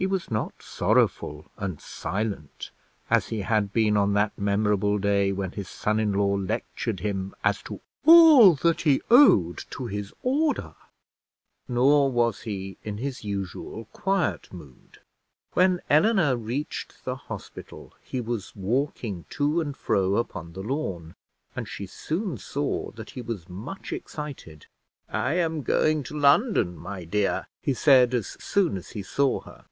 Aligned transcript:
He 0.00 0.06
was 0.06 0.30
not 0.30 0.62
sorrowful 0.62 1.50
and 1.56 1.80
silent 1.80 2.70
as 3.10 3.30
he 3.30 3.40
had 3.40 3.72
been 3.72 3.96
on 3.96 4.12
that 4.12 4.38
memorable 4.38 4.96
day 4.96 5.32
when 5.32 5.50
his 5.50 5.68
son 5.68 5.98
in 5.98 6.12
law 6.12 6.36
lectured 6.36 7.00
him 7.00 7.34
as 7.42 7.64
to 7.64 7.80
all 8.06 8.54
that 8.54 8.82
he 8.82 9.02
owed 9.10 9.58
to 9.70 9.86
his 9.86 10.14
order; 10.22 10.76
nor 11.66 12.08
was 12.12 12.42
he 12.42 12.76
in 12.84 12.98
his 12.98 13.24
usual 13.24 13.86
quiet 13.86 14.52
mood. 14.52 15.00
When 15.54 15.80
Eleanor 15.90 16.36
reached 16.36 17.04
the 17.04 17.16
hospital, 17.16 17.92
he 18.00 18.20
was 18.20 18.54
walking 18.54 19.24
to 19.30 19.60
and 19.60 19.76
fro 19.76 20.14
upon 20.14 20.52
the 20.52 20.62
lawn, 20.62 21.16
and 21.56 21.66
she 21.66 21.86
soon 21.86 22.36
saw 22.38 22.92
that 22.92 23.10
he 23.10 23.20
was 23.20 23.48
much 23.48 23.92
excited. 23.92 24.66
"I 25.08 25.32
am 25.34 25.62
going 25.62 26.04
to 26.04 26.16
London, 26.16 26.76
my 26.78 27.02
dear," 27.04 27.48
he 27.60 27.74
said 27.74 28.14
as 28.14 28.36
soon 28.40 28.76
as 28.76 28.90
he 28.90 29.02
saw 29.02 29.40
her. 29.40 29.64